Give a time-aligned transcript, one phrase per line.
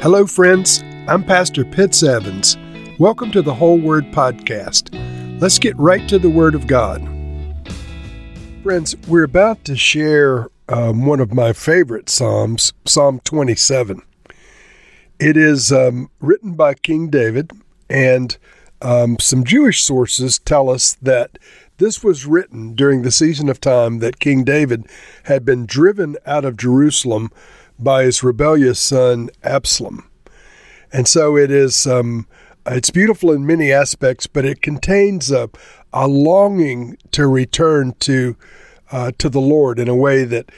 [0.00, 0.84] Hello, friends.
[1.08, 2.56] I'm Pastor Pitts Evans.
[3.00, 4.94] Welcome to the Whole Word Podcast.
[5.40, 7.02] Let's get right to the Word of God.
[8.62, 14.00] Friends, we're about to share um, one of my favorite Psalms, Psalm 27.
[15.18, 17.50] It is um, written by King David,
[17.90, 18.38] and
[18.80, 21.40] um, some Jewish sources tell us that
[21.78, 24.86] this was written during the season of time that King David
[25.24, 27.32] had been driven out of Jerusalem
[27.78, 30.08] by his rebellious son Absalom.
[30.92, 32.26] And so it is um,
[32.66, 35.48] it's beautiful in many aspects, but it contains a,
[35.92, 38.36] a longing to return to
[38.90, 40.50] uh, to the Lord in a way that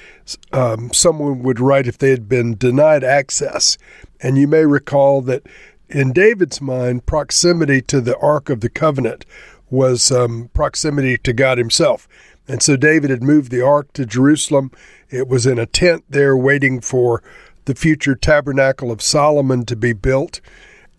[0.52, 3.76] um, someone would write if they had been denied access.
[4.20, 5.42] And you may recall that
[5.88, 9.26] in David's mind, proximity to the Ark of the Covenant
[9.68, 12.06] was um, proximity to God Himself.
[12.50, 14.72] And so David had moved the ark to Jerusalem.
[15.08, 17.22] It was in a tent there waiting for
[17.66, 20.40] the future tabernacle of Solomon to be built.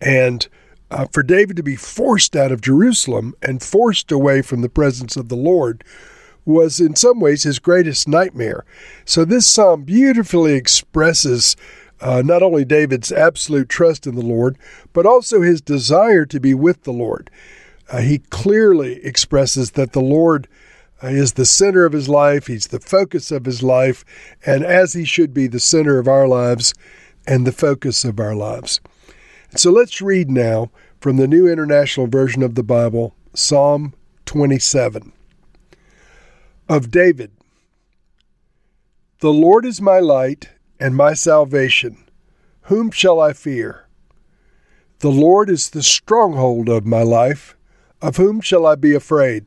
[0.00, 0.48] And
[0.90, 5.14] uh, for David to be forced out of Jerusalem and forced away from the presence
[5.14, 5.84] of the Lord
[6.46, 8.64] was in some ways his greatest nightmare.
[9.04, 11.54] So this psalm beautifully expresses
[12.00, 14.56] uh, not only David's absolute trust in the Lord,
[14.94, 17.30] but also his desire to be with the Lord.
[17.90, 20.48] Uh, he clearly expresses that the Lord
[21.02, 24.04] Uh, is the center of his life, he's the focus of his life,
[24.46, 26.74] and as he should be the center of our lives
[27.26, 28.80] and the focus of our lives.
[29.56, 33.94] So let's read now from the New International Version of the Bible, Psalm
[34.26, 35.12] 27.
[36.68, 37.32] Of David
[39.18, 42.04] The Lord is my light and my salvation.
[42.62, 43.88] Whom shall I fear?
[45.00, 47.56] The Lord is the stronghold of my life.
[48.00, 49.46] Of whom shall I be afraid?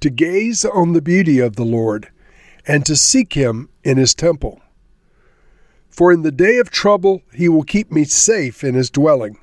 [0.00, 2.10] to gaze on the beauty of the Lord,
[2.66, 4.60] and to seek him in his temple.
[5.88, 9.38] For in the day of trouble he will keep me safe in his dwelling.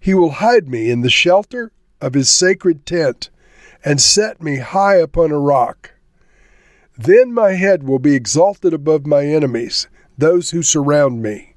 [0.00, 3.30] He will hide me in the shelter of his sacred tent,
[3.84, 5.92] and set me high upon a rock.
[6.96, 11.54] Then my head will be exalted above my enemies, those who surround me.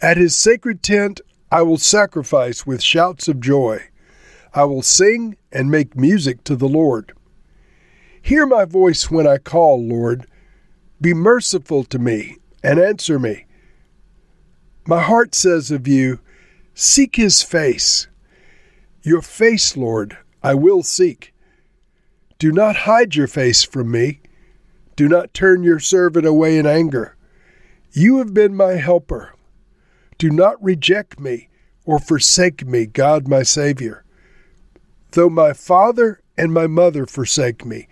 [0.00, 1.20] At his sacred tent
[1.50, 3.88] I will sacrifice with shouts of joy.
[4.54, 7.12] I will sing and make music to the Lord.
[8.26, 10.26] Hear my voice when I call, Lord.
[11.00, 13.46] Be merciful to me and answer me.
[14.84, 16.18] My heart says of you,
[16.74, 18.08] Seek his face.
[19.04, 21.32] Your face, Lord, I will seek.
[22.40, 24.18] Do not hide your face from me.
[24.96, 27.14] Do not turn your servant away in anger.
[27.92, 29.34] You have been my helper.
[30.18, 31.48] Do not reject me
[31.84, 34.04] or forsake me, God my Savior.
[35.12, 37.86] Though my father and my mother forsake me,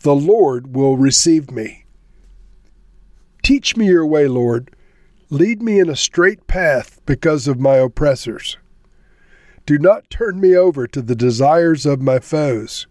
[0.00, 1.84] the Lord will receive me.
[3.42, 4.74] Teach me your way, Lord.
[5.28, 8.56] Lead me in a straight path because of my oppressors.
[9.66, 12.86] Do not turn me over to the desires of my foes,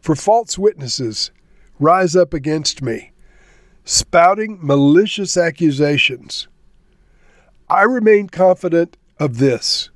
[0.00, 1.30] for false witnesses
[1.78, 3.12] rise up against me,
[3.84, 6.48] spouting malicious accusations.
[7.68, 9.90] I remain confident of this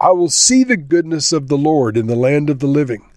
[0.00, 3.09] I will see the goodness of the Lord in the land of the living.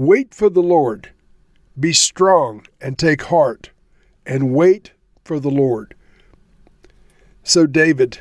[0.00, 1.10] Wait for the Lord.
[1.78, 3.68] Be strong and take heart,
[4.24, 4.92] and wait
[5.26, 5.94] for the Lord.
[7.42, 8.20] So David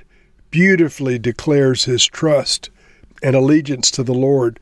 [0.51, 2.69] beautifully declares his trust
[3.23, 4.59] and allegiance to the Lord,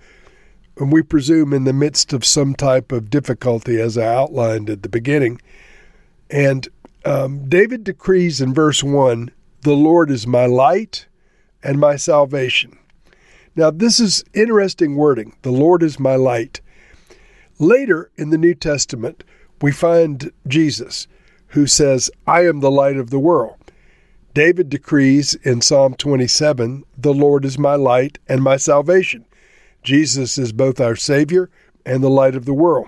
[0.77, 4.83] and we presume in the midst of some type of difficulty, as I outlined at
[4.83, 5.41] the beginning.
[6.29, 6.67] And
[7.03, 11.07] um, David decrees in verse 1 the Lord is my light
[11.63, 12.77] and my salvation.
[13.55, 15.35] Now, this is interesting wording.
[15.41, 16.61] The Lord is my light.
[17.59, 19.23] Later in the New Testament,
[19.61, 21.07] we find Jesus
[21.47, 23.55] who says, I am the light of the world.
[24.33, 29.25] David decrees in Psalm 27, The Lord is my light and my salvation.
[29.81, 31.49] Jesus is both our Savior
[31.85, 32.87] and the light of the world.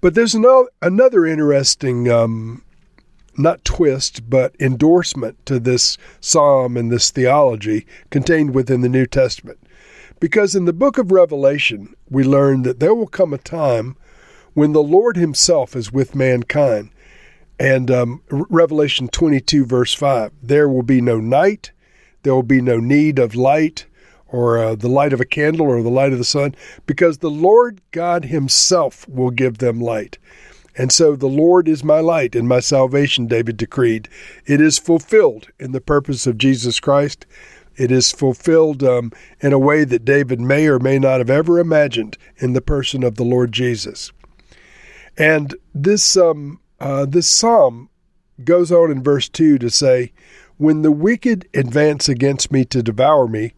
[0.00, 2.62] But there's another interesting um,
[3.36, 9.58] not twist, but endorsement to this psalm and this theology contained within the New Testament.
[10.20, 13.96] Because in the book of Revelation, we learn that there will come a time
[14.54, 16.90] when the Lord Himself is with mankind.
[17.60, 21.72] And um, Revelation 22, verse 5 there will be no night,
[22.22, 23.86] There will be no need of light
[24.28, 26.54] or uh, the light of a candle or the light of the sun,
[26.86, 30.18] because the Lord God Himself will give them light.
[30.76, 34.08] And so the Lord is my light and my salvation, David decreed.
[34.46, 37.26] It is fulfilled in the purpose of Jesus Christ.
[37.78, 41.60] It is fulfilled um, in a way that David may or may not have ever
[41.60, 44.12] imagined in the person of the Lord Jesus.
[45.16, 47.88] And this um, uh, this psalm
[48.44, 50.12] goes on in verse two to say,
[50.56, 53.54] "When the wicked advance against me to devour me,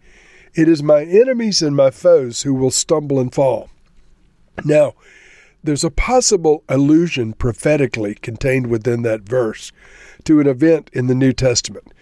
[0.54, 3.70] it is my enemies and my foes who will stumble and fall.
[4.64, 4.94] Now,
[5.62, 9.72] there's a possible allusion prophetically contained within that verse
[10.24, 11.92] to an event in the New Testament.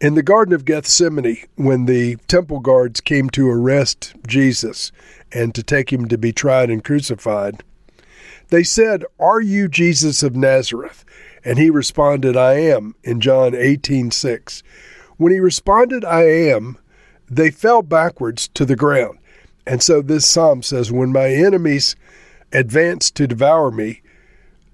[0.00, 4.92] In the Garden of Gethsemane, when the temple guards came to arrest Jesus
[5.30, 7.62] and to take him to be tried and crucified,
[8.48, 11.04] they said, Are you Jesus of Nazareth?
[11.44, 14.62] And he responded, I am, in John 18 6.
[15.18, 16.78] When he responded, I am,
[17.30, 19.18] they fell backwards to the ground.
[19.66, 21.94] And so this psalm says, When my enemies
[22.52, 24.00] advance to devour me,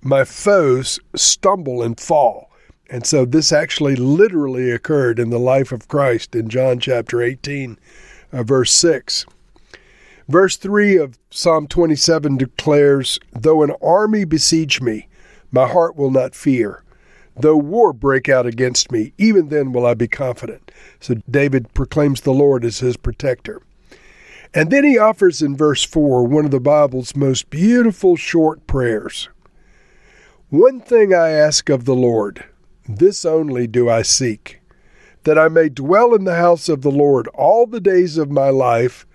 [0.00, 2.48] my foes stumble and fall.
[2.88, 7.78] And so this actually literally occurred in the life of Christ in John chapter 18,
[8.32, 9.26] uh, verse 6.
[10.28, 15.08] Verse 3 of Psalm 27 declares, Though an army besiege me,
[15.50, 16.82] my heart will not fear.
[17.38, 20.70] Though war break out against me, even then will I be confident.
[21.00, 23.60] So David proclaims the Lord as his protector.
[24.54, 29.28] And then he offers in verse 4 one of the Bible's most beautiful short prayers.
[30.48, 32.44] One thing I ask of the Lord,
[32.88, 34.60] this only do I seek,
[35.24, 38.50] that I may dwell in the house of the Lord all the days of my
[38.50, 39.06] life,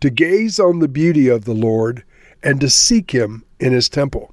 [0.00, 2.04] to gaze on the beauty of the Lord,
[2.42, 4.32] and to seek him in his temple.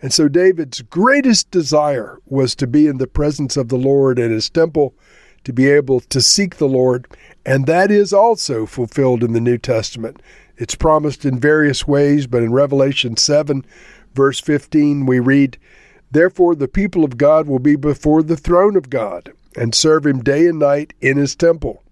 [0.00, 4.30] And so David's greatest desire was to be in the presence of the Lord in
[4.30, 4.94] his temple,
[5.44, 7.08] to be able to seek the Lord,
[7.44, 10.22] and that is also fulfilled in the New Testament.
[10.56, 13.64] It's promised in various ways, but in Revelation 7,
[14.14, 15.58] verse 15, we read,
[16.10, 20.22] Therefore the people of God will be before the throne of God, and serve him
[20.22, 21.82] day and night in his temple.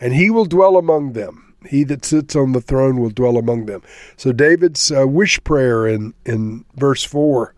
[0.00, 3.66] And he will dwell among them he that sits on the throne will dwell among
[3.66, 3.82] them.
[4.16, 7.54] So David's uh, wish prayer in in verse 4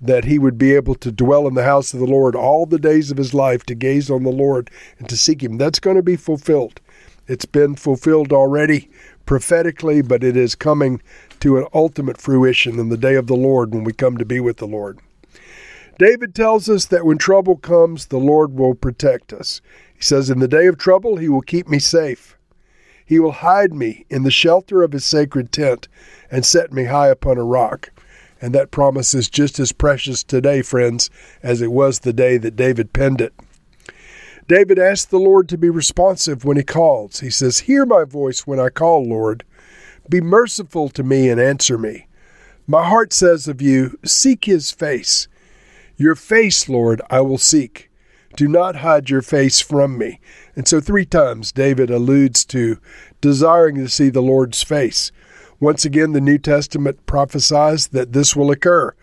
[0.00, 2.78] that he would be able to dwell in the house of the Lord all the
[2.78, 5.56] days of his life to gaze on the Lord and to seek him.
[5.56, 6.80] That's going to be fulfilled.
[7.28, 8.90] It's been fulfilled already
[9.24, 11.00] prophetically, but it is coming
[11.40, 14.38] to an ultimate fruition in the day of the Lord when we come to be
[14.38, 14.98] with the Lord.
[15.98, 19.62] David tells us that when trouble comes, the Lord will protect us.
[19.94, 22.36] He says, In the day of trouble, he will keep me safe.
[23.06, 25.88] He will hide me in the shelter of his sacred tent
[26.30, 27.90] and set me high upon a rock.
[28.42, 31.08] And that promise is just as precious today, friends,
[31.42, 33.32] as it was the day that David penned it.
[34.48, 37.20] David asked the Lord to be responsive when he calls.
[37.20, 39.44] He says, Hear my voice when I call, Lord.
[40.10, 42.06] Be merciful to me and answer me.
[42.66, 45.26] My heart says of you, Seek his face.
[45.96, 47.90] Your face, Lord, I will seek.
[48.36, 50.20] Do not hide your face from me.
[50.54, 52.78] And so, three times, David alludes to
[53.22, 55.10] desiring to see the Lord's face.
[55.58, 58.94] Once again, the New Testament prophesies that this will occur.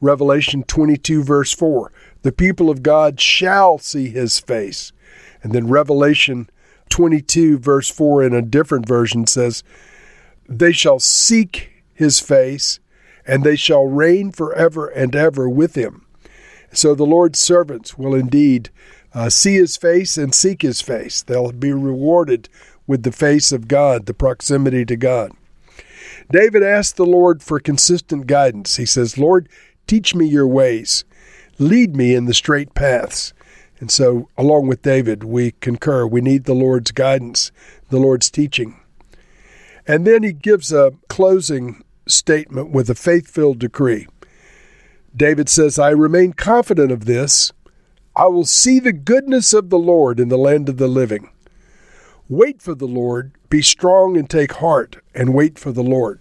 [0.00, 1.92] Revelation 22, verse 4
[2.22, 4.92] The people of God shall see his face.
[5.42, 6.48] And then Revelation
[6.88, 9.62] 22, verse 4, in a different version says,
[10.48, 12.80] They shall seek his face,
[13.26, 16.06] and they shall reign forever and ever with him.
[16.72, 18.70] So the Lord's servants will indeed
[19.14, 21.22] uh, see his face and seek his face.
[21.22, 22.48] They'll be rewarded
[22.86, 25.32] with the face of God, the proximity to God.
[26.30, 28.76] David asked the Lord for consistent guidance.
[28.76, 29.48] He says, Lord,
[29.86, 31.04] teach me your ways,
[31.58, 33.32] lead me in the straight paths.
[33.80, 36.06] And so, along with David, we concur.
[36.06, 37.52] We need the Lord's guidance,
[37.90, 38.80] the Lord's teaching.
[39.86, 44.06] And then he gives a closing statement with a faith filled decree.
[45.18, 47.52] David says, I remain confident of this.
[48.14, 51.30] I will see the goodness of the Lord in the land of the living.
[52.28, 56.20] Wait for the Lord, be strong and take heart, and wait for the Lord.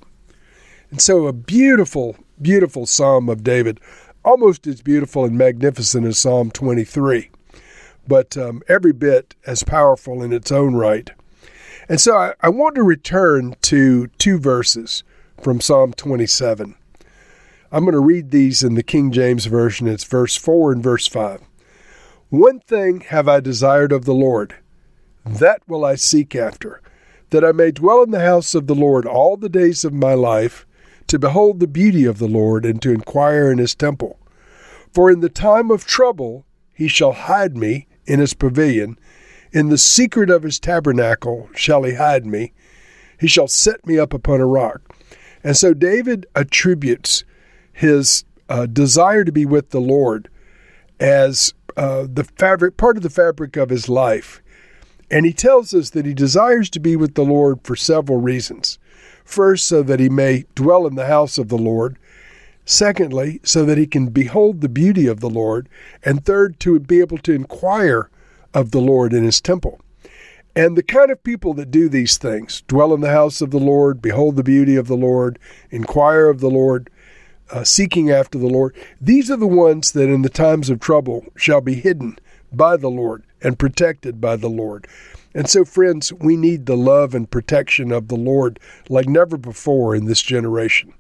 [0.89, 3.80] And so, a beautiful, beautiful psalm of David,
[4.25, 7.30] almost as beautiful and magnificent as Psalm 23,
[8.08, 11.12] but um, every bit as powerful in its own right.
[11.88, 15.04] And so, I, I want to return to two verses
[15.39, 16.74] from Psalm 27.
[17.70, 19.88] I'm going to read these in the King James Version.
[19.88, 21.42] It's verse 4 and verse 5.
[22.30, 24.56] One thing have I desired of the Lord,
[25.26, 26.82] that will I seek after,
[27.30, 30.14] that I may dwell in the house of the Lord all the days of my
[30.14, 30.66] life,
[31.08, 34.18] to behold the beauty of the Lord, and to inquire in his temple.
[34.94, 38.98] For in the time of trouble he shall hide me in his pavilion,
[39.52, 42.54] In the secret of his tabernacle shall he hide me.
[43.20, 44.96] He shall set me up upon a rock.
[45.44, 47.26] And so David attributes
[47.77, 50.29] his uh, desire to be with the Lord
[51.00, 54.41] as uh, the fabric, part of the fabric of his life.
[55.12, 58.79] And he tells us that he desires to be with the Lord for several reasons.
[59.24, 62.00] First, so that he may dwell in the house of the Lord.
[62.65, 65.69] Secondly, so that he can behold the beauty of the Lord.
[66.03, 68.10] And third, to be able to inquire
[68.55, 69.79] of the Lord in his temple.
[70.55, 73.60] And the kind of people that do these things dwell in the house of the
[73.60, 75.38] Lord, behold the beauty of the Lord,
[75.69, 76.89] inquire of the Lord,
[77.51, 81.25] uh, seeking after the Lord these are the ones that in the times of trouble
[81.36, 82.18] shall be hidden
[82.51, 84.88] by the Lord and protected by the Lord.
[85.34, 89.96] And so, friends, we need the love and protection of the Lord like never before
[89.96, 90.94] in this generation.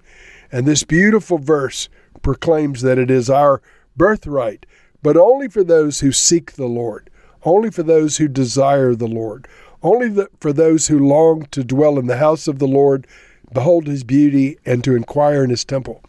[0.51, 1.89] And this beautiful verse
[2.21, 3.61] proclaims that it is our
[3.95, 4.65] birthright,
[5.01, 7.09] but only for those who seek the Lord
[7.47, 9.47] only for those who desire the Lord,
[9.81, 13.07] only for those who long to dwell in the house of the Lord,
[13.53, 16.03] behold his beauty, and to inquire in his temple.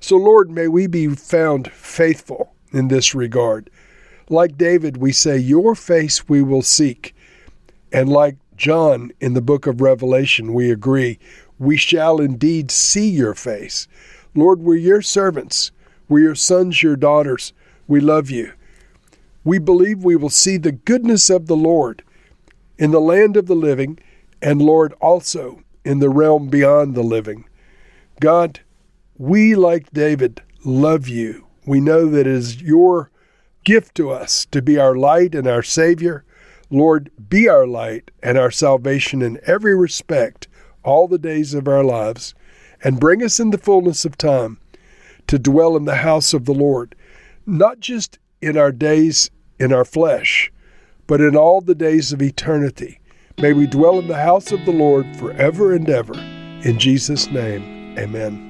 [0.00, 3.70] So, Lord, may we be found faithful in this regard.
[4.28, 7.14] Like David, we say, Your face we will seek.
[7.92, 11.18] And like John in the book of Revelation, we agree,
[11.58, 13.86] we shall indeed see your face.
[14.34, 15.72] Lord, we're your servants.
[16.08, 17.52] We're your sons, your daughters.
[17.86, 18.52] We love you
[19.44, 22.02] we believe we will see the goodness of the Lord
[22.78, 23.98] in the land of the living,
[24.42, 27.46] and Lord, also in the realm beyond the living.
[28.20, 28.60] God,
[29.20, 31.46] we, like David, love you.
[31.66, 33.10] We know that it is your
[33.64, 36.24] gift to us to be our light and our Savior.
[36.70, 40.48] Lord, be our light and our salvation in every respect
[40.82, 42.34] all the days of our lives,
[42.82, 44.58] and bring us in the fullness of time
[45.26, 46.96] to dwell in the house of the Lord,
[47.44, 50.50] not just in our days in our flesh,
[51.06, 52.98] but in all the days of eternity.
[53.36, 56.14] May we dwell in the house of the Lord forever and ever.
[56.14, 58.49] In Jesus' name, amen.